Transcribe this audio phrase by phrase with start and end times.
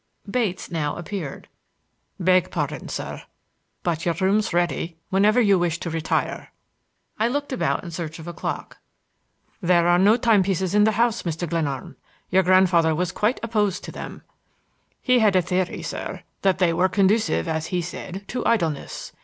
[0.27, 1.47] Bates now appeared.
[2.19, 3.21] "Beg pardon, sir;
[3.83, 6.51] but your room's ready whenever you wish to retire."
[7.19, 8.79] I looked about in search of a clock.
[9.61, 11.47] "There are no timepieces in the house, Mr.
[11.47, 11.97] Glenarm.
[12.31, 14.23] Your grandfather was quite opposed to them.
[15.03, 19.11] He had a theory, sir, that they were conducive, as he said, to idleness.